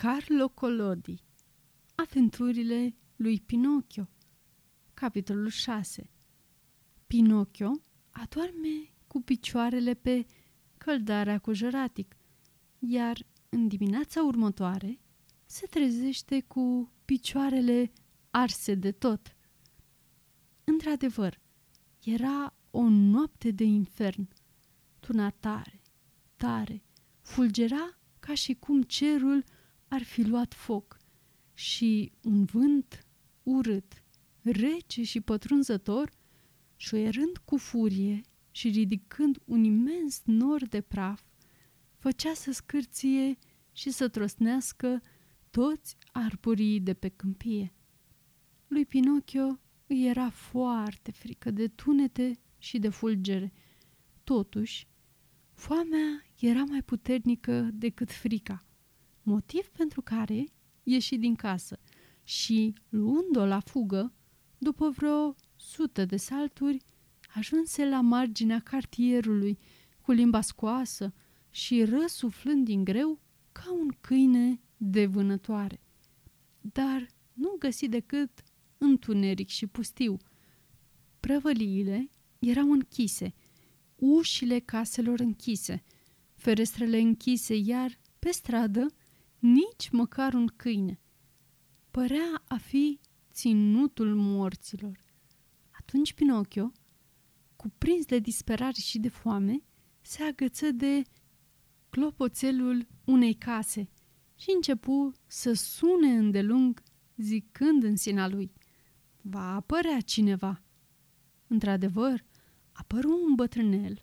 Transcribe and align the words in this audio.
Carlo 0.00 0.48
Collodi 0.48 1.22
Aventurile 1.94 2.94
lui 3.16 3.40
Pinocchio 3.40 4.08
Capitolul 4.94 5.48
6 5.48 6.10
Pinocchio 7.06 7.70
adorme 8.10 8.94
cu 9.06 9.20
picioarele 9.20 9.94
pe 9.94 10.26
căldarea 10.76 11.38
cu 11.38 11.52
jăratic, 11.52 12.16
iar 12.78 13.26
în 13.48 13.68
dimineața 13.68 14.22
următoare 14.22 15.00
se 15.46 15.66
trezește 15.66 16.40
cu 16.40 16.92
picioarele 17.04 17.92
arse 18.30 18.74
de 18.74 18.92
tot. 18.92 19.36
Într-adevăr, 20.64 21.40
era 22.04 22.54
o 22.70 22.88
noapte 22.88 23.50
de 23.50 23.64
infern. 23.64 24.28
Tuna 25.00 25.30
tare, 25.30 25.82
tare, 26.36 26.82
fulgera 27.20 27.98
ca 28.18 28.34
și 28.34 28.54
cum 28.54 28.82
cerul 28.82 29.44
ar 29.88 30.02
fi 30.02 30.22
luat 30.22 30.54
foc 30.54 30.96
și 31.54 32.12
un 32.22 32.44
vânt 32.44 33.06
urât, 33.42 34.02
rece 34.42 35.02
și 35.02 35.20
pătrunzător, 35.20 36.10
șoierând 36.76 37.36
cu 37.44 37.56
furie 37.56 38.20
și 38.50 38.68
ridicând 38.68 39.38
un 39.44 39.64
imens 39.64 40.22
nor 40.24 40.66
de 40.66 40.80
praf, 40.80 41.22
făcea 41.96 42.34
să 42.34 42.52
scârție 42.52 43.38
și 43.72 43.90
să 43.90 44.08
trosnească 44.08 45.02
toți 45.50 45.96
arborii 46.12 46.80
de 46.80 46.94
pe 46.94 47.08
câmpie. 47.08 47.72
Lui 48.66 48.86
Pinocchio 48.86 49.58
îi 49.86 50.06
era 50.06 50.30
foarte 50.30 51.10
frică 51.10 51.50
de 51.50 51.68
tunete 51.68 52.38
și 52.58 52.78
de 52.78 52.88
fulgere. 52.88 53.52
Totuși, 54.24 54.86
foamea 55.52 56.24
era 56.40 56.64
mai 56.64 56.82
puternică 56.82 57.70
decât 57.72 58.12
frica 58.12 58.67
motiv 59.28 59.68
pentru 59.68 60.02
care 60.02 60.44
ieși 60.82 61.16
din 61.16 61.34
casă 61.34 61.78
și, 62.24 62.74
luând-o 62.88 63.44
la 63.44 63.60
fugă, 63.60 64.12
după 64.58 64.90
vreo 64.90 65.34
sută 65.56 66.04
de 66.04 66.16
salturi, 66.16 66.84
ajunse 67.34 67.88
la 67.88 68.00
marginea 68.00 68.60
cartierului, 68.60 69.58
cu 70.00 70.12
limba 70.12 70.40
scoasă 70.40 71.14
și 71.50 71.84
răsuflând 71.84 72.64
din 72.64 72.84
greu 72.84 73.20
ca 73.52 73.72
un 73.72 73.88
câine 74.00 74.60
de 74.76 75.06
vânătoare. 75.06 75.80
Dar 76.60 77.06
nu 77.32 77.56
găsi 77.58 77.88
decât 77.88 78.30
întuneric 78.78 79.48
și 79.48 79.66
pustiu. 79.66 80.16
Prăvăliile 81.20 82.10
erau 82.38 82.72
închise, 82.72 83.34
ușile 83.96 84.58
caselor 84.58 85.20
închise, 85.20 85.84
ferestrele 86.34 86.98
închise, 86.98 87.54
iar 87.56 87.98
pe 88.18 88.30
stradă 88.30 88.86
nici 89.38 89.90
măcar 89.90 90.34
un 90.34 90.46
câine. 90.46 91.00
Părea 91.90 92.42
a 92.48 92.56
fi 92.56 93.00
ținutul 93.32 94.14
morților. 94.14 94.98
Atunci 95.70 96.12
Pinocchio, 96.12 96.72
cuprins 97.56 98.04
de 98.04 98.18
disperare 98.18 98.80
și 98.80 98.98
de 98.98 99.08
foame, 99.08 99.62
se 100.00 100.22
agăță 100.22 100.70
de 100.70 101.02
clopoțelul 101.90 102.86
unei 103.04 103.34
case 103.34 103.88
și 104.34 104.52
începu 104.54 105.12
să 105.26 105.52
sune 105.52 106.08
îndelung, 106.08 106.82
zicând 107.16 107.82
în 107.82 107.96
sina 107.96 108.28
lui, 108.28 108.52
Va 109.20 109.54
apărea 109.54 110.00
cineva. 110.00 110.62
Într-adevăr, 111.46 112.24
apăru 112.72 113.24
un 113.28 113.34
bătrânel 113.34 114.02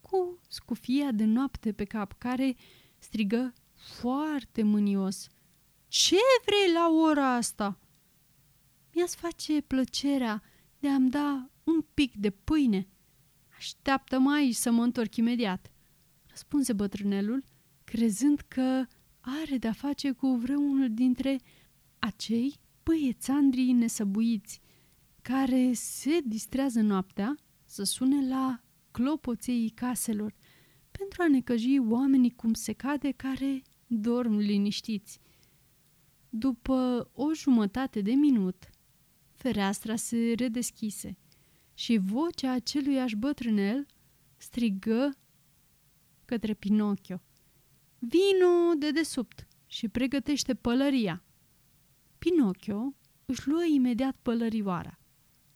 cu 0.00 0.38
scufia 0.48 1.12
de 1.12 1.24
noapte 1.24 1.72
pe 1.72 1.84
cap, 1.84 2.12
care 2.18 2.56
strigă 2.98 3.52
foarte 3.84 4.62
mânios. 4.62 5.28
Ce 5.88 6.16
vrei 6.44 6.72
la 6.72 6.88
ora 6.88 7.34
asta?" 7.34 7.78
Mi-ați 8.94 9.16
face 9.16 9.60
plăcerea 9.60 10.42
de 10.78 10.88
a-mi 10.88 11.10
da 11.10 11.50
un 11.64 11.84
pic 11.94 12.14
de 12.14 12.30
pâine." 12.30 12.88
Așteaptă-mă 13.56 14.32
aici 14.32 14.54
să 14.54 14.70
mă 14.70 14.82
întorc 14.82 15.16
imediat." 15.16 15.70
Răspunse 16.26 16.72
bătrânelul, 16.72 17.44
crezând 17.84 18.40
că 18.48 18.86
are 19.20 19.58
de-a 19.58 19.72
face 19.72 20.12
cu 20.12 20.26
vreunul 20.26 20.94
dintre 20.94 21.40
acei 21.98 22.54
băiețandrii 22.82 23.72
nesăbuiți 23.72 24.60
care 25.22 25.72
se 25.72 26.20
distrează 26.24 26.80
noaptea 26.80 27.36
să 27.64 27.82
sune 27.82 28.28
la 28.28 28.60
clopoței 28.90 29.68
caselor 29.68 30.34
pentru 30.90 31.22
a 31.22 31.28
necăji 31.28 31.78
oamenii 31.78 32.30
cum 32.30 32.54
se 32.54 32.72
cade 32.72 33.10
care 33.10 33.62
dorm 33.86 34.36
liniștiți. 34.36 35.20
După 36.28 37.10
o 37.14 37.34
jumătate 37.34 38.00
de 38.00 38.12
minut, 38.12 38.70
fereastra 39.32 39.96
se 39.96 40.32
redeschise 40.36 41.18
și 41.74 41.98
vocea 41.98 42.52
aceluiași 42.52 43.16
bătrânel 43.16 43.86
strigă 44.36 45.16
către 46.24 46.54
Pinocchio. 46.54 47.20
Vino 47.98 48.74
de 48.78 48.90
desubt 48.90 49.46
și 49.66 49.88
pregătește 49.88 50.54
pălăria. 50.54 51.24
Pinocchio 52.18 52.94
își 53.24 53.48
luă 53.48 53.64
imediat 53.64 54.16
pălărioara, 54.22 54.98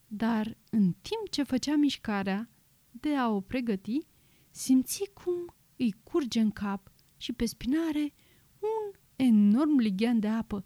dar 0.06 0.56
în 0.70 0.92
timp 0.92 1.28
ce 1.30 1.42
făcea 1.42 1.76
mișcarea 1.76 2.50
de 2.90 3.14
a 3.14 3.28
o 3.28 3.40
pregăti, 3.40 4.06
simți 4.50 5.10
cum 5.14 5.54
îi 5.76 5.94
curge 6.02 6.40
în 6.40 6.50
cap 6.50 6.92
și 7.18 7.32
pe 7.32 7.46
spinare 7.46 8.12
un 8.58 9.00
enorm 9.16 9.78
lighean 9.78 10.18
de 10.20 10.28
apă 10.28 10.64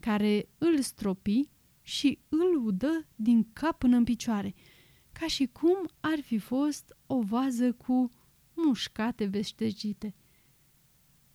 care 0.00 0.48
îl 0.58 0.80
stropi 0.80 1.48
și 1.82 2.18
îl 2.28 2.64
udă 2.64 3.06
din 3.16 3.52
cap 3.52 3.78
până 3.78 3.96
în 3.96 4.04
picioare, 4.04 4.54
ca 5.12 5.26
și 5.26 5.46
cum 5.46 5.90
ar 6.00 6.20
fi 6.20 6.38
fost 6.38 6.96
o 7.06 7.20
vază 7.20 7.72
cu 7.72 8.10
mușcate 8.54 9.24
veștejite. 9.24 10.14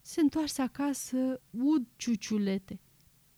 Se 0.02 0.22
întoarse 0.22 0.62
acasă 0.62 1.42
ud 1.50 1.88
ciuciulete, 1.96 2.80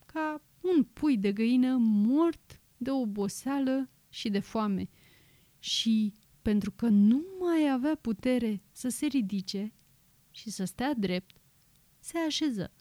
ca 0.05 0.41
un 0.61 0.83
pui 0.83 1.17
de 1.17 1.31
găină 1.31 1.77
mort 1.79 2.61
de 2.77 2.91
oboseală 2.91 3.89
și 4.09 4.29
de 4.29 4.39
foame 4.39 4.89
și, 5.59 6.13
pentru 6.41 6.71
că 6.71 6.87
nu 6.87 7.23
mai 7.39 7.71
avea 7.71 7.95
putere 7.95 8.61
să 8.71 8.89
se 8.89 9.05
ridice 9.05 9.73
și 10.33 10.49
să 10.49 10.63
stea 10.63 10.93
drept, 10.93 11.35
se 11.99 12.17
așeză, 12.17 12.71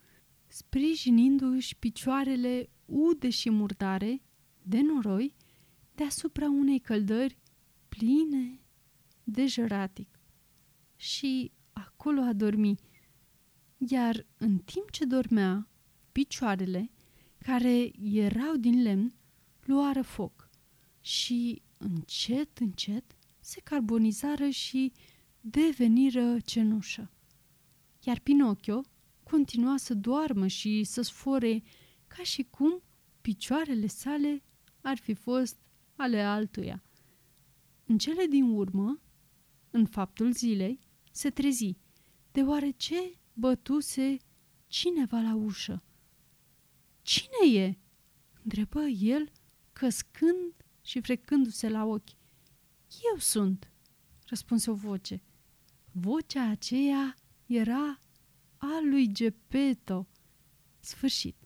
sprijinindu-și 0.46 1.76
picioarele 1.76 2.70
ude 2.84 3.30
și 3.30 3.50
murdare, 3.50 4.22
de 4.62 4.80
noroi, 4.80 5.34
deasupra 5.94 6.46
unei 6.46 6.78
căldări 6.78 7.38
pline 7.88 8.60
de 9.24 9.46
jăratic. 9.46 10.20
Și 10.96 11.52
acolo 11.72 12.20
a 12.20 12.32
dormi, 12.32 12.74
iar 13.78 14.26
în 14.36 14.58
timp 14.58 14.90
ce 14.90 15.04
dormea, 15.04 15.68
picioarele, 16.12 16.90
care 17.38 17.90
erau 18.02 18.56
din 18.56 18.82
lemn, 18.82 19.14
luară 19.64 20.02
foc 20.02 20.48
și 21.00 21.62
încet, 21.76 22.58
încet 22.58 23.16
se 23.40 23.60
carbonizară 23.60 24.48
și 24.48 24.92
deveniră 25.40 26.36
cenușă. 26.44 27.10
Iar 28.04 28.18
Pinocchio 28.18 28.80
continua 29.22 29.76
să 29.76 29.94
doarmă 29.94 30.46
și 30.46 30.84
să 30.84 31.02
sfore 31.02 31.62
ca 32.06 32.22
și 32.22 32.42
cum 32.42 32.82
picioarele 33.20 33.86
sale 33.86 34.42
ar 34.80 34.98
fi 34.98 35.14
fost 35.14 35.56
ale 35.96 36.20
altuia. 36.22 36.82
În 37.86 37.98
cele 37.98 38.26
din 38.26 38.50
urmă, 38.50 39.00
în 39.70 39.86
faptul 39.86 40.32
zilei, 40.32 40.80
se 41.12 41.30
trezi, 41.30 41.76
deoarece 42.32 42.94
bătuse 43.32 44.16
cineva 44.66 45.20
la 45.20 45.34
ușă. 45.34 45.82
Cine 47.02 47.60
e?" 47.60 47.78
întrebă 48.42 48.82
el, 48.86 49.32
căscând 49.72 50.54
și 50.82 51.00
frecându-se 51.00 51.68
la 51.68 51.84
ochi. 51.84 52.10
Eu 53.12 53.18
sunt," 53.18 53.72
răspunse 54.26 54.70
o 54.70 54.74
voce. 54.74 55.22
Vocea 55.92 56.48
aceea 56.48 57.16
era 57.56 57.98
a 58.56 58.80
lui 58.82 59.12
Gepeto. 59.12 60.08
Sfârșit. 60.80 61.36